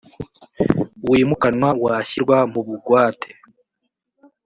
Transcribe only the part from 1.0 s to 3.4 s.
wimukanwa washyirwa mu bugwate